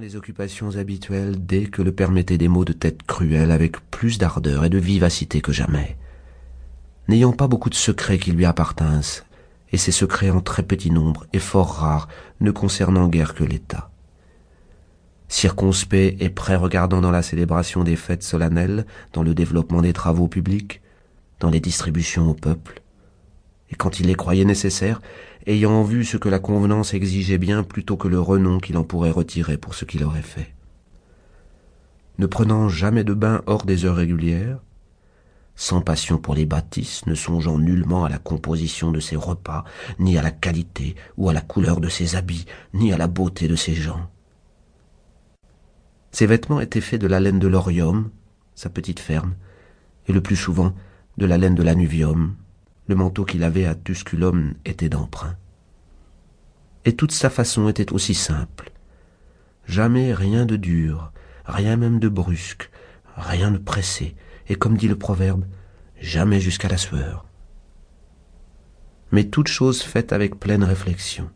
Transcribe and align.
les 0.00 0.16
occupations 0.16 0.76
habituelles 0.76 1.36
dès 1.38 1.66
que 1.66 1.82
le 1.82 1.92
permettaient 1.92 2.38
des 2.38 2.48
maux 2.48 2.64
de 2.64 2.72
tête 2.72 3.02
cruels 3.04 3.50
avec 3.50 3.78
plus 3.90 4.18
d'ardeur 4.18 4.64
et 4.64 4.68
de 4.68 4.78
vivacité 4.78 5.40
que 5.40 5.52
jamais. 5.52 5.96
N'ayant 7.08 7.32
pas 7.32 7.46
beaucoup 7.46 7.70
de 7.70 7.74
secrets 7.74 8.18
qui 8.18 8.32
lui 8.32 8.44
appartinssent, 8.44 9.24
et 9.72 9.78
ces 9.78 9.92
secrets 9.92 10.30
en 10.30 10.40
très 10.40 10.62
petit 10.62 10.90
nombre 10.90 11.26
et 11.32 11.38
fort 11.38 11.74
rares, 11.74 12.08
ne 12.40 12.50
concernant 12.50 13.08
guère 13.08 13.34
que 13.34 13.44
l'État. 13.44 13.90
Circonspect 15.28 16.20
et 16.20 16.30
prêt 16.30 16.56
regardant 16.56 17.00
dans 17.00 17.10
la 17.10 17.22
célébration 17.22 17.82
des 17.82 17.96
fêtes 17.96 18.22
solennelles, 18.22 18.86
dans 19.12 19.22
le 19.22 19.34
développement 19.34 19.82
des 19.82 19.92
travaux 19.92 20.28
publics, 20.28 20.82
dans 21.40 21.50
les 21.50 21.60
distributions 21.60 22.30
au 22.30 22.34
peuple, 22.34 22.82
et 23.70 23.74
quand 23.74 24.00
il 24.00 24.06
les 24.06 24.14
croyait 24.14 24.44
nécessaires, 24.44 25.00
ayant 25.46 25.82
vu 25.82 26.04
ce 26.04 26.16
que 26.16 26.28
la 26.28 26.38
convenance 26.38 26.94
exigeait 26.94 27.38
bien 27.38 27.62
plutôt 27.62 27.96
que 27.96 28.08
le 28.08 28.20
renom 28.20 28.58
qu'il 28.58 28.76
en 28.76 28.84
pourrait 28.84 29.10
retirer 29.10 29.56
pour 29.56 29.74
ce 29.74 29.84
qu'il 29.84 30.04
aurait 30.04 30.22
fait. 30.22 30.54
Ne 32.18 32.26
prenant 32.26 32.68
jamais 32.68 33.04
de 33.04 33.14
bain 33.14 33.42
hors 33.46 33.64
des 33.64 33.84
heures 33.84 33.96
régulières, 33.96 34.60
sans 35.54 35.80
passion 35.80 36.18
pour 36.18 36.34
les 36.34 36.46
bâtisses, 36.46 37.06
ne 37.06 37.14
songeant 37.14 37.58
nullement 37.58 38.04
à 38.04 38.08
la 38.08 38.18
composition 38.18 38.92
de 38.92 39.00
ses 39.00 39.16
repas, 39.16 39.64
ni 39.98 40.18
à 40.18 40.22
la 40.22 40.30
qualité 40.30 40.96
ou 41.16 41.28
à 41.28 41.32
la 41.32 41.40
couleur 41.40 41.80
de 41.80 41.88
ses 41.88 42.14
habits, 42.14 42.46
ni 42.74 42.92
à 42.92 42.98
la 42.98 43.06
beauté 43.06 43.48
de 43.48 43.56
ses 43.56 43.74
gens. 43.74 44.10
Ses 46.12 46.26
vêtements 46.26 46.60
étaient 46.60 46.80
faits 46.80 47.00
de 47.00 47.06
la 47.06 47.20
laine 47.20 47.38
de 47.38 47.48
l'orium, 47.48 48.10
sa 48.54 48.68
petite 48.68 49.00
ferme, 49.00 49.34
et 50.08 50.12
le 50.12 50.20
plus 50.20 50.36
souvent 50.36 50.74
de 51.18 51.26
la 51.26 51.38
laine 51.38 51.54
de 51.54 51.62
l'anuvium, 51.62 52.36
le 52.86 52.94
manteau 52.94 53.24
qu'il 53.24 53.42
avait 53.42 53.66
à 53.66 53.74
Tusculum 53.74 54.54
était 54.64 54.88
d'emprunt. 54.88 55.36
Et 56.84 56.94
toute 56.94 57.12
sa 57.12 57.30
façon 57.30 57.68
était 57.68 57.92
aussi 57.92 58.14
simple. 58.14 58.70
Jamais 59.66 60.14
rien 60.14 60.46
de 60.46 60.56
dur, 60.56 61.12
rien 61.44 61.76
même 61.76 61.98
de 61.98 62.08
brusque, 62.08 62.70
rien 63.16 63.50
de 63.50 63.58
pressé, 63.58 64.14
et 64.48 64.54
comme 64.54 64.76
dit 64.76 64.88
le 64.88 64.96
proverbe, 64.96 65.44
jamais 66.00 66.40
jusqu'à 66.40 66.68
la 66.68 66.76
sueur. 66.76 67.26
Mais 69.10 69.24
toute 69.24 69.48
chose 69.48 69.82
faite 69.82 70.12
avec 70.12 70.38
pleine 70.38 70.64
réflexion, 70.64 71.30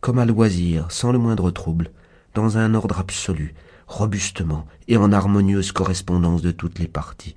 comme 0.00 0.18
à 0.18 0.26
loisir, 0.26 0.90
sans 0.90 1.12
le 1.12 1.18
moindre 1.18 1.50
trouble, 1.50 1.90
dans 2.34 2.58
un 2.58 2.74
ordre 2.74 3.00
absolu, 3.00 3.54
robustement 3.86 4.66
et 4.86 4.96
en 4.96 5.12
harmonieuse 5.12 5.72
correspondance 5.72 6.42
de 6.42 6.52
toutes 6.52 6.78
les 6.78 6.88
parties, 6.88 7.34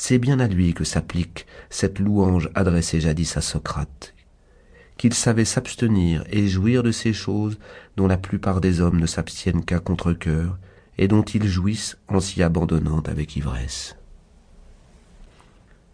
c'est 0.00 0.18
bien 0.18 0.38
à 0.38 0.46
lui 0.46 0.74
que 0.74 0.84
s'applique 0.84 1.44
cette 1.70 1.98
louange 1.98 2.50
adressée 2.54 3.00
jadis 3.00 3.36
à 3.36 3.40
Socrate, 3.40 4.14
qu'il 4.96 5.12
savait 5.12 5.44
s'abstenir 5.44 6.22
et 6.30 6.46
jouir 6.46 6.84
de 6.84 6.92
ces 6.92 7.12
choses 7.12 7.58
dont 7.96 8.06
la 8.06 8.16
plupart 8.16 8.60
des 8.60 8.80
hommes 8.80 9.00
ne 9.00 9.06
s'abstiennent 9.06 9.64
qu'à 9.64 9.80
contre-cœur, 9.80 10.56
et 10.98 11.08
dont 11.08 11.22
ils 11.22 11.48
jouissent 11.48 11.98
en 12.06 12.20
s'y 12.20 12.44
abandonnant 12.44 13.00
avec 13.00 13.34
ivresse. 13.34 13.96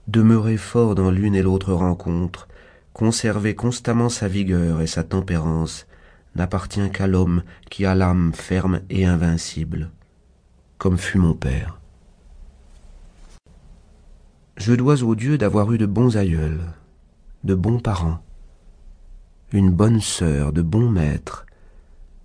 Demeurer 0.07 0.59
fort 0.59 0.95
dans 0.95 1.11
l'une 1.11 1.35
et 1.35 1.43
l'autre 1.43 1.73
rencontre, 1.73 2.47
conserver 2.93 3.55
constamment 3.55 4.11
sa 4.11 4.29
vigueur 4.29 4.83
et 4.83 4.87
sa 4.87 5.03
tempérance, 5.03 5.87
n'appartient 6.35 6.91
qu'à 6.91 7.07
l'homme 7.07 7.43
qui 7.71 7.87
a 7.87 7.95
l'âme 7.95 8.33
ferme 8.35 8.83
et 8.91 9.07
invincible, 9.07 9.91
comme 10.77 10.99
fut 10.99 11.19
mon 11.19 11.33
père. 11.33 11.81
Je 14.57 14.73
dois 14.73 15.03
au 15.03 15.15
Dieu 15.17 15.37
d'avoir 15.37 15.73
eu 15.73 15.79
de 15.79 15.87
bons 15.87 16.17
aïeuls, 16.17 16.61
de 17.43 17.55
bons 17.55 17.81
parents, 17.81 18.23
une 19.53 19.71
bonne 19.71 20.01
sœur, 20.01 20.53
de 20.53 20.63
bons 20.63 20.89
maîtres, 20.89 21.45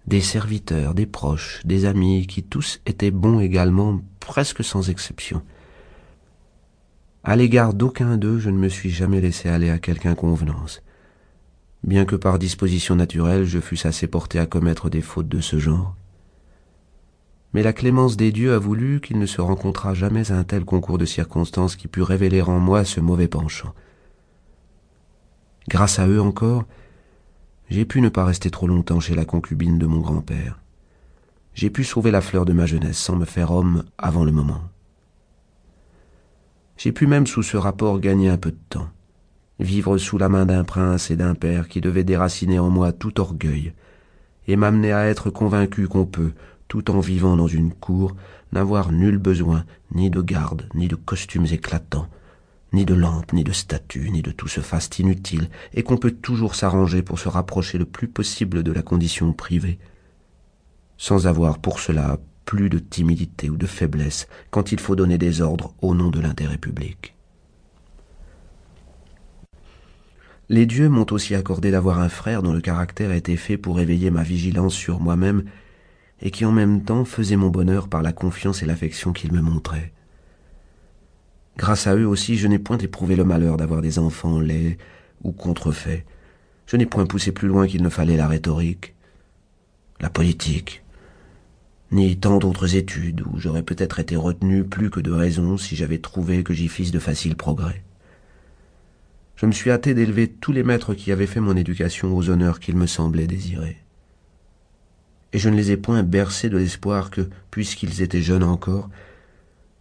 des 0.06 0.22
serviteurs, 0.22 0.94
des 0.94 1.08
proches, 1.08 1.62
des 1.66 1.86
amis, 1.86 2.28
qui 2.28 2.44
tous 2.44 2.82
étaient 2.86 3.12
bons 3.12 3.40
également, 3.40 4.00
presque 4.20 4.64
sans 4.64 4.90
exception. 4.92 5.42
À 7.24 7.36
l'égard 7.36 7.74
d'aucun 7.74 8.18
d'eux, 8.18 8.38
je 8.38 8.52
ne 8.52 8.58
me 8.58 8.70
suis 8.70 8.92
jamais 8.92 9.22
laissé 9.22 9.50
aller 9.50 9.72
à 9.72 9.80
quelque 9.80 10.08
inconvenance, 10.08 10.84
bien 11.84 12.06
que 12.06 12.16
par 12.16 12.38
disposition 12.38 12.96
naturelle 12.96 13.46
je 13.46 13.60
fusse 13.60 13.88
assez 13.88 14.06
porté 14.06 14.38
à 14.38 14.46
commettre 14.46 14.92
des 14.92 15.02
fautes 15.02 15.30
de 15.30 15.42
ce 15.42 15.58
genre 15.58 15.96
mais 17.54 17.64
la 17.64 17.74
clémence 17.74 18.18
des 18.18 18.32
dieux 18.32 18.54
a 18.54 18.60
voulu 18.60 19.02
qu'il 19.02 19.18
ne 19.18 19.26
se 19.26 19.42
rencontrât 19.42 19.94
jamais 19.94 20.32
un 20.32 20.44
tel 20.44 20.66
concours 20.66 20.98
de 20.98 21.06
circonstances 21.06 21.76
qui 21.76 21.88
pût 21.88 22.04
révéler 22.04 22.42
en 22.42 22.60
moi 22.60 22.86
ce 22.86 23.00
mauvais 23.00 23.28
penchant. 23.28 23.74
Grâce 25.68 26.00
à 26.00 26.08
eux 26.08 26.22
encore, 26.22 26.66
j'ai 27.70 27.86
pu 27.86 28.02
ne 28.02 28.10
pas 28.10 28.26
rester 28.26 28.50
trop 28.50 28.68
longtemps 28.68 29.00
chez 29.00 29.16
la 29.16 29.26
concubine 29.26 29.78
de 29.78 29.86
mon 29.86 30.00
grand-père. 30.00 30.60
J'ai 31.54 31.70
pu 31.70 31.84
sauver 31.84 32.12
la 32.12 32.22
fleur 32.22 32.46
de 32.46 32.54
ma 32.54 32.66
jeunesse 32.66 32.98
sans 32.98 33.16
me 33.16 33.26
faire 33.26 33.52
homme 33.52 33.84
avant 33.98 34.24
le 34.24 34.32
moment. 34.32 34.62
J'ai 36.78 36.92
pu 36.92 37.08
même 37.08 37.28
sous 37.28 37.44
ce 37.44 37.58
rapport 37.58 38.00
gagner 38.00 38.30
un 38.30 38.38
peu 38.38 38.52
de 38.52 38.60
temps, 38.70 38.88
vivre 39.60 39.98
sous 39.98 40.18
la 40.18 40.30
main 40.30 40.46
d'un 40.46 40.64
prince 40.64 41.12
et 41.12 41.18
d'un 41.18 41.36
père 41.36 41.68
qui 41.68 41.82
devait 41.82 42.06
déraciner 42.06 42.58
en 42.58 42.70
moi 42.70 42.94
tout 42.94 43.20
orgueil, 43.20 43.74
et 44.48 44.56
m'amener 44.56 44.94
à 44.94 45.06
être 45.06 45.30
convaincu 45.30 45.88
qu'on 45.88 46.06
peut, 46.06 46.32
tout 46.70 46.92
en 46.92 47.02
vivant 47.02 47.36
dans 47.36 47.48
une 47.48 47.74
cour, 47.74 48.16
n'avoir 48.54 48.94
nul 48.94 49.18
besoin 49.18 49.66
ni 49.94 50.10
de 50.10 50.22
garde, 50.22 50.70
ni 50.76 50.88
de 50.88 50.96
costumes 50.96 51.48
éclatants, 51.48 52.08
ni 52.72 52.86
de 52.86 52.94
lampes, 52.94 53.34
ni 53.34 53.44
de 53.44 53.52
statues, 53.52 54.12
ni 54.12 54.22
de 54.22 54.32
tout 54.32 54.48
ce 54.48 54.62
faste 54.62 55.00
inutile, 55.00 55.50
et 55.74 55.84
qu'on 55.84 55.98
peut 55.98 56.12
toujours 56.12 56.56
s'arranger 56.56 57.02
pour 57.02 57.20
se 57.20 57.28
rapprocher 57.28 57.78
le 57.80 57.86
plus 57.86 58.08
possible 58.08 58.64
de 58.64 58.72
la 58.72 58.84
condition 58.84 59.34
privée, 59.34 59.80
sans 60.98 61.28
avoir 61.28 61.58
pour 61.58 61.80
cela 61.80 62.20
plus 62.46 62.70
de 62.70 62.80
timidité 62.80 63.50
ou 63.50 63.58
de 63.58 63.68
faiblesse 63.68 64.28
quand 64.52 64.72
il 64.72 64.80
faut 64.80 64.96
donner 64.96 65.18
des 65.18 65.42
ordres 65.42 65.74
au 65.82 65.96
nom 65.96 66.10
de 66.10 66.20
l'intérêt 66.20 66.58
public. 66.58 67.16
Les 70.50 70.66
dieux 70.66 70.90
m'ont 70.90 71.06
aussi 71.12 71.36
accordé 71.36 71.70
d'avoir 71.72 72.00
un 72.00 72.10
frère 72.10 72.42
dont 72.42 72.54
le 72.54 72.62
caractère 72.62 73.12
a 73.12 73.16
été 73.16 73.38
fait 73.38 73.58
pour 73.58 73.80
éveiller 73.80 74.10
ma 74.10 74.24
vigilance 74.24 74.74
sur 74.74 75.00
moi-même 75.00 75.44
et 76.22 76.32
qui 76.32 76.46
en 76.46 76.52
même 76.52 76.84
temps 76.84 77.06
faisait 77.06 77.36
mon 77.36 77.50
bonheur 77.50 77.88
par 77.88 78.02
la 78.02 78.14
confiance 78.14 78.62
et 78.62 78.66
l'affection 78.66 79.14
qu'ils 79.14 79.32
me 79.32 79.42
montraient. 79.42 79.94
Grâce 81.58 81.88
à 81.88 81.96
eux 81.96 82.08
aussi, 82.08 82.38
je 82.38 82.48
n'ai 82.48 82.60
point 82.60 82.78
éprouvé 82.78 83.16
le 83.16 83.24
malheur 83.24 83.58
d'avoir 83.58 83.82
des 83.82 84.00
enfants 84.00 84.40
laids 84.40 84.78
ou 85.24 85.32
contrefaits. 85.32 86.06
Je 86.68 86.78
n'ai 86.78 86.86
point 86.86 87.06
poussé 87.06 87.32
plus 87.32 87.48
loin 87.48 87.68
qu'il 87.68 87.84
ne 87.84 87.90
fallait 87.90 88.18
la 88.18 88.28
rhétorique, 88.28 88.96
la 90.00 90.10
politique, 90.10 90.84
ni 91.92 92.18
tant 92.18 92.38
d'autres 92.38 92.76
études 92.76 93.22
où 93.22 93.40
j'aurais 93.40 93.64
peut-être 93.64 94.00
été 94.00 94.16
retenu 94.16 94.64
plus 94.64 94.90
que 94.90 95.00
de 95.00 95.12
raison 95.12 95.58
si 95.58 95.76
j'avais 95.76 95.98
trouvé 95.98 96.44
que 96.44 96.54
j'y 96.54 96.68
fisse 96.68 96.92
de 96.92 97.00
faciles 97.00 97.36
progrès. 97.36 97.84
Je 99.36 99.46
me 99.46 99.52
suis 99.52 99.72
hâté 99.72 99.94
d'élever 99.94 100.28
tous 100.28 100.52
les 100.52 100.64
maîtres 100.64 100.94
qui 100.94 101.12
avaient 101.12 101.26
fait 101.26 101.40
mon 101.40 101.56
éducation 101.56 102.16
aux 102.16 102.30
honneurs 102.30 102.60
qu'il 102.60 102.76
me 102.76 102.88
semblait 102.88 103.28
désirer 103.28 103.78
et 105.34 105.40
je 105.40 105.50
ne 105.50 105.56
les 105.56 105.72
ai 105.72 105.78
point 105.78 106.04
bercés 106.04 106.50
de 106.50 106.58
l'espoir 106.58 107.12
que, 107.12 107.30
puisqu'ils 107.52 108.02
étaient 108.02 108.22
jeunes 108.22 108.44
encore, 108.44 108.90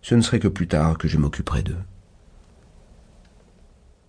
ce 0.03 0.15
ne 0.15 0.21
serait 0.21 0.39
que 0.39 0.49
plus 0.49 0.69
tard 0.69 0.99
que 0.99 1.09
je 1.09 1.19
m'occuperais 1.19 1.63
d'eux. 1.63 1.77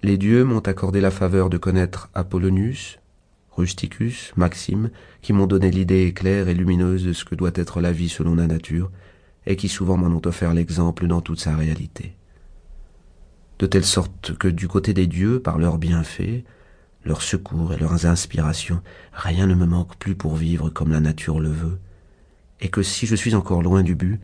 Les 0.02 0.18
dieux 0.18 0.44
m'ont 0.44 0.60
accordé 0.60 1.02
la 1.02 1.12
faveur 1.12 1.50
de 1.50 1.58
connaître 1.58 2.10
Apollonius, 2.14 3.00
Rusticus, 3.52 4.32
Maxime, 4.38 4.90
qui 5.22 5.34
m'ont 5.34 5.48
donné 5.48 5.72
l'idée 5.72 6.14
claire 6.14 6.48
et 6.48 6.54
lumineuse 6.54 7.04
de 7.04 7.14
ce 7.14 7.26
que 7.26 7.36
doit 7.36 7.52
être 7.56 7.82
la 7.82 7.92
vie 7.92 8.08
selon 8.08 8.36
la 8.36 8.48
nature, 8.48 8.92
et 9.46 9.56
qui 9.56 9.68
souvent 9.68 9.98
m'en 9.98 10.08
ont 10.08 10.22
offert 10.26 10.54
l'exemple 10.54 11.08
dans 11.08 11.22
toute 11.22 11.40
sa 11.40 11.56
réalité. 11.56 12.16
De 13.58 13.66
telle 13.66 13.84
sorte 13.84 14.38
que 14.38 14.48
du 14.48 14.70
côté 14.70 14.94
des 14.94 15.08
dieux, 15.08 15.42
par 15.42 15.58
leurs 15.58 15.78
bienfaits, 15.78 16.44
leurs 17.04 17.22
secours 17.22 17.74
et 17.74 17.78
leurs 17.78 18.06
inspirations, 18.06 18.82
rien 19.14 19.48
ne 19.48 19.56
me 19.56 19.66
manque 19.66 19.96
plus 19.98 20.16
pour 20.16 20.36
vivre 20.36 20.70
comme 20.70 20.92
la 20.92 21.00
nature 21.00 21.40
le 21.40 21.50
veut, 21.50 21.80
et 22.62 22.70
que 22.70 22.84
si 22.84 23.06
je 23.06 23.16
suis 23.16 23.36
encore 23.36 23.62
loin 23.62 23.84
du 23.84 23.96
but, 23.96 24.20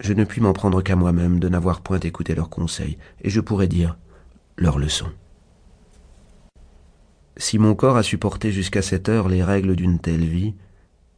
je 0.00 0.12
ne 0.12 0.24
puis 0.24 0.40
m'en 0.40 0.52
prendre 0.52 0.82
qu'à 0.82 0.96
moi-même 0.96 1.40
de 1.40 1.48
n'avoir 1.48 1.80
point 1.80 2.00
écouté 2.00 2.34
leurs 2.34 2.50
conseils, 2.50 2.98
et 3.22 3.30
je 3.30 3.40
pourrais 3.40 3.68
dire 3.68 3.96
leurs 4.56 4.78
leçons. 4.78 5.10
Si 7.38 7.58
mon 7.58 7.74
corps 7.74 7.96
a 7.96 8.02
supporté 8.02 8.52
jusqu'à 8.52 8.82
cette 8.82 9.08
heure 9.08 9.28
les 9.28 9.44
règles 9.44 9.76
d'une 9.76 9.98
telle 9.98 10.24
vie, 10.24 10.54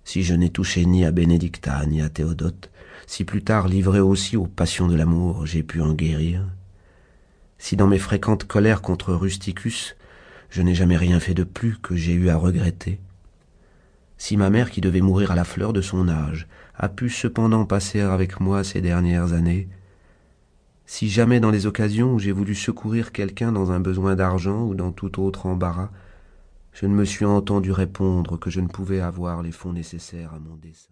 si 0.04 0.22
je 0.22 0.34
n'ai 0.34 0.50
touché 0.50 0.84
ni 0.84 1.04
à 1.04 1.10
Bénédicta 1.10 1.84
ni 1.86 2.00
à 2.00 2.08
Théodote, 2.08 2.70
si 3.06 3.24
plus 3.24 3.42
tard 3.42 3.68
livré 3.68 4.00
aussi 4.00 4.36
aux 4.36 4.46
passions 4.46 4.88
de 4.88 4.96
l'amour 4.96 5.46
j'ai 5.46 5.62
pu 5.62 5.80
en 5.80 5.94
guérir, 5.94 6.44
si 7.58 7.76
dans 7.76 7.86
mes 7.86 7.98
fréquentes 7.98 8.44
colères 8.44 8.82
contre 8.82 9.12
Rusticus 9.12 9.96
je 10.50 10.62
n'ai 10.62 10.74
jamais 10.74 10.96
rien 10.96 11.20
fait 11.20 11.34
de 11.34 11.44
plus 11.44 11.78
que 11.78 11.96
j'ai 11.96 12.14
eu 12.14 12.28
à 12.28 12.36
regretter. 12.36 13.00
Si 14.16 14.36
ma 14.36 14.50
mère, 14.50 14.70
qui 14.70 14.80
devait 14.80 15.00
mourir 15.00 15.30
à 15.30 15.34
la 15.34 15.44
fleur 15.44 15.72
de 15.72 15.80
son 15.80 16.08
âge, 16.08 16.48
a 16.76 16.88
pu 16.88 17.10
cependant 17.10 17.64
passer 17.64 18.00
avec 18.00 18.40
moi 18.40 18.64
ces 18.64 18.80
dernières 18.80 19.32
années, 19.32 19.68
si 20.86 21.10
jamais 21.10 21.38
dans 21.38 21.50
les 21.50 21.66
occasions 21.66 22.14
où 22.14 22.18
j'ai 22.18 22.32
voulu 22.32 22.54
secourir 22.54 23.12
quelqu'un 23.12 23.52
dans 23.52 23.72
un 23.72 23.78
besoin 23.78 24.16
d'argent 24.16 24.62
ou 24.62 24.74
dans 24.74 24.90
tout 24.90 25.20
autre 25.20 25.44
embarras, 25.44 25.90
je 26.72 26.86
ne 26.86 26.94
me 26.94 27.04
suis 27.04 27.26
entendu 27.26 27.72
répondre 27.72 28.38
que 28.38 28.48
je 28.48 28.60
ne 28.60 28.68
pouvais 28.68 29.00
avoir 29.00 29.42
les 29.42 29.52
fonds 29.52 29.74
nécessaires 29.74 30.32
à 30.32 30.38
mon 30.38 30.56
dessein. 30.56 30.86